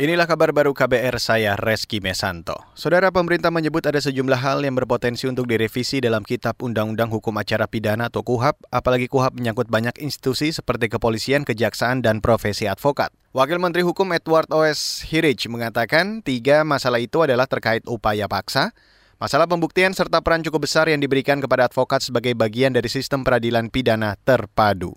Inilah 0.00 0.24
kabar 0.24 0.48
baru 0.56 0.72
KBR 0.72 1.20
saya 1.20 1.60
Reski 1.60 2.00
Mesanto. 2.00 2.56
Saudara 2.72 3.12
pemerintah 3.12 3.52
menyebut 3.52 3.84
ada 3.84 4.00
sejumlah 4.00 4.40
hal 4.40 4.64
yang 4.64 4.72
berpotensi 4.72 5.28
untuk 5.28 5.44
direvisi 5.44 6.00
dalam 6.00 6.24
Kitab 6.24 6.56
Undang-Undang 6.64 7.12
Hukum 7.12 7.36
Acara 7.36 7.68
Pidana 7.68 8.08
atau 8.08 8.24
KUHAP, 8.24 8.64
apalagi 8.72 9.12
KUHAP 9.12 9.36
menyangkut 9.36 9.68
banyak 9.68 10.00
institusi 10.00 10.56
seperti 10.56 10.88
kepolisian, 10.88 11.44
kejaksaan, 11.44 12.00
dan 12.00 12.24
profesi 12.24 12.64
advokat. 12.64 13.12
Wakil 13.36 13.60
Menteri 13.60 13.84
Hukum 13.84 14.08
Edward 14.16 14.48
O.S. 14.56 15.04
Hirich 15.04 15.44
mengatakan 15.52 16.24
tiga 16.24 16.64
masalah 16.64 16.96
itu 16.96 17.20
adalah 17.20 17.44
terkait 17.44 17.84
upaya 17.84 18.24
paksa, 18.24 18.72
masalah 19.20 19.44
pembuktian 19.44 19.92
serta 19.92 20.24
peran 20.24 20.40
cukup 20.40 20.64
besar 20.64 20.88
yang 20.88 21.04
diberikan 21.04 21.44
kepada 21.44 21.68
advokat 21.68 22.00
sebagai 22.00 22.32
bagian 22.32 22.72
dari 22.72 22.88
sistem 22.88 23.20
peradilan 23.20 23.68
pidana 23.68 24.16
terpadu. 24.16 24.96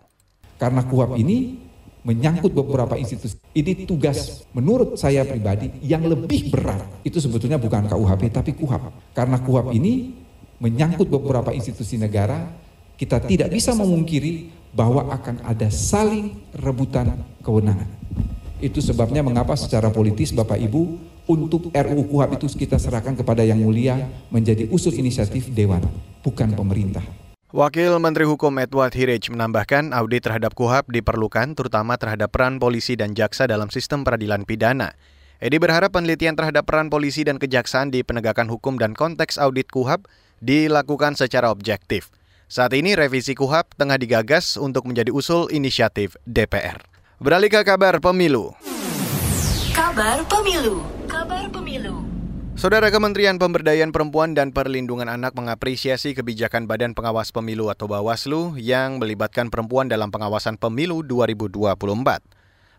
Karena 0.56 0.80
KUHAP 0.80 1.20
ini 1.20 1.73
menyangkut 2.04 2.52
beberapa 2.52 3.00
institusi. 3.00 3.40
Ini 3.56 3.88
tugas 3.88 4.44
menurut 4.52 5.00
saya 5.00 5.24
pribadi 5.24 5.72
yang 5.84 6.04
lebih 6.04 6.52
berat. 6.52 6.84
Itu 7.02 7.24
sebetulnya 7.24 7.56
bukan 7.56 7.88
KUHP 7.88 8.22
tapi 8.30 8.52
KUHAP. 8.56 9.16
Karena 9.16 9.40
KUHAP 9.40 9.72
ini 9.76 10.14
menyangkut 10.60 11.08
beberapa 11.08 11.56
institusi 11.56 11.96
negara, 11.96 12.52
kita 13.00 13.24
tidak 13.24 13.50
bisa 13.52 13.72
memungkiri 13.74 14.52
bahwa 14.76 15.12
akan 15.12 15.48
ada 15.48 15.72
saling 15.72 16.36
rebutan 16.60 17.24
kewenangan. 17.40 17.88
Itu 18.64 18.80
sebabnya 18.80 19.24
mengapa 19.24 19.56
secara 19.60 19.92
politis 19.92 20.32
Bapak 20.32 20.60
Ibu 20.60 20.84
untuk 21.24 21.72
RUU 21.72 22.04
KUHAP 22.12 22.36
itu 22.36 22.68
kita 22.68 22.76
serahkan 22.76 23.16
kepada 23.16 23.48
yang 23.48 23.64
mulia 23.64 23.96
menjadi 24.28 24.68
usul 24.68 24.92
inisiatif 25.00 25.52
Dewan, 25.56 25.84
bukan 26.20 26.52
pemerintah. 26.52 27.23
Wakil 27.54 28.02
Menteri 28.02 28.26
Hukum 28.26 28.58
Edward 28.58 28.98
Hirich 28.98 29.30
menambahkan 29.30 29.94
audit 29.94 30.26
terhadap 30.26 30.58
KUHAP 30.58 30.90
diperlukan 30.90 31.54
terutama 31.54 32.02
terhadap 32.02 32.34
peran 32.34 32.58
polisi 32.58 32.98
dan 32.98 33.14
jaksa 33.14 33.46
dalam 33.46 33.70
sistem 33.70 34.02
peradilan 34.02 34.42
pidana. 34.42 34.98
Edi 35.38 35.62
berharap 35.62 35.94
penelitian 35.94 36.34
terhadap 36.34 36.66
peran 36.66 36.90
polisi 36.90 37.22
dan 37.22 37.38
kejaksaan 37.38 37.94
di 37.94 38.02
penegakan 38.02 38.50
hukum 38.50 38.82
dan 38.82 38.98
konteks 38.98 39.38
audit 39.38 39.70
KUHAP 39.70 40.10
dilakukan 40.42 41.14
secara 41.14 41.54
objektif. 41.54 42.10
Saat 42.50 42.74
ini 42.74 42.98
revisi 42.98 43.38
KUHAP 43.38 43.78
tengah 43.78 44.02
digagas 44.02 44.58
untuk 44.58 44.90
menjadi 44.90 45.14
usul 45.14 45.46
inisiatif 45.54 46.18
DPR. 46.26 46.82
Beralih 47.22 47.54
ke 47.54 47.62
kabar 47.62 48.02
pemilu. 48.02 48.58
Kabar 49.78 50.26
pemilu. 50.26 50.82
Kabar 51.06 51.46
pemilu. 51.54 52.13
Saudara 52.64 52.88
Kementerian 52.96 53.36
Pemberdayaan 53.36 53.92
Perempuan 53.92 54.40
dan 54.40 54.56
Perlindungan 54.56 55.12
Anak 55.12 55.36
mengapresiasi 55.36 56.16
kebijakan 56.16 56.64
Badan 56.64 56.96
Pengawas 56.96 57.36
Pemilu 57.36 57.68
atau 57.68 57.92
Bawaslu 57.92 58.56
yang 58.56 59.04
melibatkan 59.04 59.52
perempuan 59.52 59.92
dalam 59.92 60.16
pengawasan 60.16 60.56
pemilu 60.56 61.04
2024. 61.04 61.60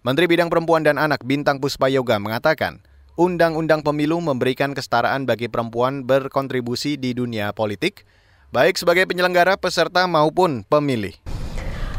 Menteri 0.00 0.24
Bidang 0.24 0.48
Perempuan 0.48 0.88
dan 0.88 0.96
Anak 0.96 1.20
Bintang 1.28 1.60
Puspayoga 1.60 2.16
mengatakan, 2.16 2.80
Undang-Undang 3.20 3.84
Pemilu 3.84 4.24
memberikan 4.24 4.72
kesetaraan 4.72 5.28
bagi 5.28 5.52
perempuan 5.52 6.08
berkontribusi 6.08 6.96
di 6.96 7.12
dunia 7.12 7.52
politik, 7.52 8.08
baik 8.56 8.80
sebagai 8.80 9.04
penyelenggara, 9.04 9.60
peserta 9.60 10.08
maupun 10.08 10.64
pemilih. 10.64 11.12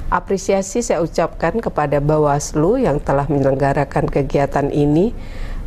Apresiasi 0.09 0.81
saya 0.81 1.05
ucapkan 1.05 1.61
kepada 1.61 2.01
Bawaslu 2.01 2.81
yang 2.81 2.97
telah 2.97 3.29
menyelenggarakan 3.29 4.09
kegiatan 4.09 4.73
ini 4.73 5.13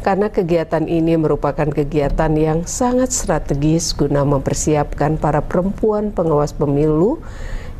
karena 0.03 0.31
kegiatan 0.31 0.87
ini 0.87 1.19
merupakan 1.19 1.67
kegiatan 1.67 2.33
yang 2.39 2.65
sangat 2.65 3.11
strategis 3.11 3.93
guna 3.93 4.23
mempersiapkan 4.23 5.19
para 5.19 5.43
perempuan 5.43 6.15
pengawas 6.15 6.55
pemilu 6.55 7.19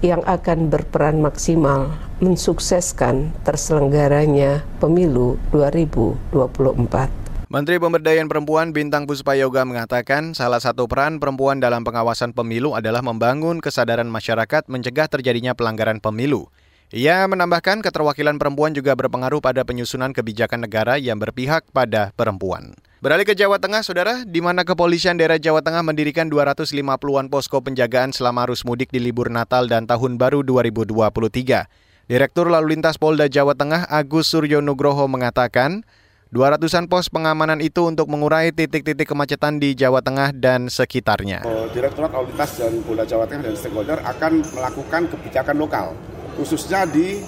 yang 0.02 0.22
akan 0.27 0.70
berperan 0.70 1.19
maksimal 1.19 1.94
mensukseskan 2.22 3.34
terselenggaranya 3.42 4.62
pemilu 4.78 5.38
2024. 5.50 7.28
Menteri 7.48 7.80
Pemberdayaan 7.80 8.28
Perempuan 8.28 8.77
Bintang 8.77 9.08
Puspayoga 9.08 9.64
mengatakan 9.64 10.36
salah 10.36 10.60
satu 10.60 10.84
peran 10.84 11.16
perempuan 11.16 11.56
dalam 11.64 11.80
pengawasan 11.80 12.36
pemilu 12.36 12.77
adalah 12.77 13.00
membangun 13.00 13.64
kesadaran 13.64 14.05
masyarakat 14.05 14.69
mencegah 14.69 15.09
terjadinya 15.09 15.56
pelanggaran 15.56 15.97
pemilu. 15.97 16.53
Ia 16.88 17.28
menambahkan 17.28 17.84
keterwakilan 17.84 18.41
perempuan 18.41 18.72
juga 18.72 18.97
berpengaruh 18.97 19.44
pada 19.44 19.60
penyusunan 19.60 20.09
kebijakan 20.16 20.65
negara 20.65 20.97
yang 20.97 21.21
berpihak 21.21 21.69
pada 21.69 22.16
perempuan. 22.16 22.72
Beralih 23.04 23.28
ke 23.28 23.37
Jawa 23.37 23.60
Tengah, 23.60 23.84
saudara, 23.84 24.25
di 24.25 24.41
mana 24.41 24.65
kepolisian 24.65 25.21
daerah 25.21 25.37
Jawa 25.37 25.60
Tengah 25.60 25.84
mendirikan 25.84 26.32
250-an 26.32 27.28
posko 27.28 27.60
penjagaan 27.60 28.16
selama 28.16 28.48
arus 28.48 28.65
mudik 28.65 28.88
di 28.88 29.04
libur 29.04 29.28
Natal 29.28 29.69
dan 29.69 29.84
Tahun 29.84 30.16
Baru 30.16 30.41
2023. 30.41 32.09
Direktur 32.09 32.48
Lalu 32.48 32.81
Lintas 32.81 32.97
Polda 32.97 33.28
Jawa 33.28 33.53
Tengah 33.53 33.84
Agus 33.93 34.32
Suryo 34.32 34.65
Nugroho 34.65 35.04
mengatakan, 35.12 35.84
200-an 36.32 36.88
pos 36.88 37.12
pengamanan 37.12 37.60
itu 37.60 37.84
untuk 37.84 38.09
mengurai 38.09 38.48
titik-titik 38.48 39.04
kemacetan 39.04 39.60
di 39.60 39.77
Jawa 39.77 40.00
Tengah 40.00 40.32
dan 40.32 40.72
sekitarnya. 40.72 41.44
Direktorat 41.69 42.16
Lalu 42.16 42.32
Lintas 42.32 42.56
dan 42.56 42.81
Polda 42.81 43.04
Jawa 43.04 43.28
Tengah 43.28 43.44
dan 43.44 43.54
stakeholder 43.60 44.00
akan 44.09 44.41
melakukan 44.56 45.03
kebijakan 45.12 45.60
lokal 45.60 45.93
khususnya 46.38 46.87
di 46.87 47.19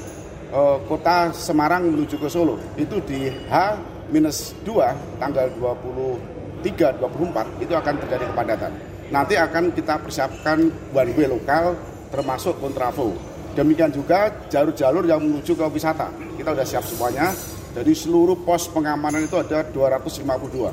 uh, 0.54 0.78
kota 0.86 1.34
Semarang 1.34 1.90
menuju 1.90 2.14
ke 2.16 2.30
Solo. 2.30 2.62
Itu 2.78 3.02
di 3.02 3.26
H-2 3.50 4.70
tanggal 5.18 5.50
23 5.58 7.02
24 7.02 7.64
itu 7.66 7.72
akan 7.74 7.94
terjadi 8.06 8.24
kepadatan. 8.30 8.72
Nanti 9.10 9.34
akan 9.34 9.74
kita 9.74 9.98
persiapkan 9.98 10.70
one 10.94 11.12
way 11.18 11.26
lokal 11.26 11.74
termasuk 12.14 12.62
kontraflow. 12.62 13.10
Demikian 13.58 13.90
juga 13.90 14.30
jalur-jalur 14.46 15.02
yang 15.02 15.18
menuju 15.18 15.58
ke 15.58 15.66
wisata. 15.74 16.14
Kita 16.38 16.54
sudah 16.54 16.66
siap 16.66 16.84
semuanya. 16.86 17.34
Jadi 17.74 17.90
seluruh 17.94 18.38
pos 18.46 18.70
pengamanan 18.70 19.26
itu 19.26 19.34
ada 19.34 19.66
252. 19.66 20.70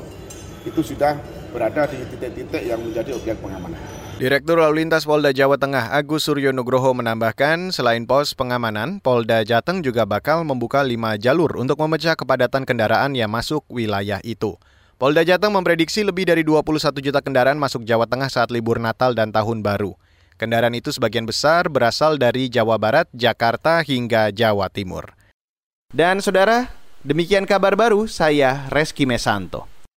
Itu 0.66 0.80
sudah 0.86 1.18
berada 1.50 1.88
di 1.88 1.98
titik-titik 2.04 2.62
yang 2.64 2.80
menjadi 2.80 3.16
objek 3.16 3.36
pengamanan. 3.40 3.80
Direktur 4.18 4.58
Lalu 4.58 4.82
Lintas 4.82 5.06
Polda 5.06 5.30
Jawa 5.30 5.54
Tengah 5.62 5.94
Agus 5.94 6.26
Suryo 6.26 6.50
Nugroho 6.50 6.90
menambahkan, 6.90 7.70
selain 7.70 8.02
pos 8.02 8.34
pengamanan, 8.34 8.98
Polda 8.98 9.46
Jateng 9.46 9.78
juga 9.78 10.02
bakal 10.02 10.42
membuka 10.42 10.82
lima 10.82 11.14
jalur 11.14 11.54
untuk 11.54 11.78
memecah 11.78 12.18
kepadatan 12.18 12.66
kendaraan 12.66 13.14
yang 13.14 13.30
masuk 13.30 13.62
wilayah 13.70 14.18
itu. 14.26 14.58
Polda 14.98 15.22
Jateng 15.22 15.54
memprediksi 15.54 16.02
lebih 16.02 16.26
dari 16.26 16.42
21 16.42 16.98
juta 16.98 17.22
kendaraan 17.22 17.54
masuk 17.54 17.86
Jawa 17.86 18.10
Tengah 18.10 18.26
saat 18.26 18.50
libur 18.50 18.82
Natal 18.82 19.14
dan 19.14 19.30
Tahun 19.30 19.62
Baru. 19.62 19.94
Kendaraan 20.34 20.74
itu 20.74 20.90
sebagian 20.90 21.22
besar 21.22 21.70
berasal 21.70 22.18
dari 22.18 22.50
Jawa 22.50 22.74
Barat, 22.74 23.06
Jakarta, 23.14 23.86
hingga 23.86 24.34
Jawa 24.34 24.66
Timur. 24.66 25.14
Dan 25.94 26.18
saudara, 26.18 26.74
demikian 27.06 27.46
kabar 27.46 27.78
baru 27.78 28.10
saya 28.10 28.66
Reski 28.74 29.06
Mesanto. 29.06 29.77